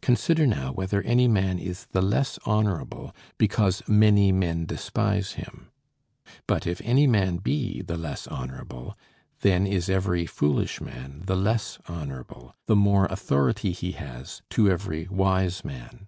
[0.00, 5.72] Consider now, whether any man is the less honorable because many men despise him.
[6.46, 8.96] But if any man be the less honorable,
[9.40, 15.08] then is every foolish man the less honorable, the more authority he has, to every
[15.08, 16.06] wise man.